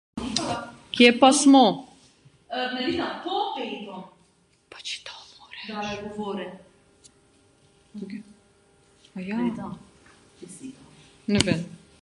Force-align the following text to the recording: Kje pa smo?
Kje 0.93 1.09
pa 1.19 1.29
smo? 1.39 1.65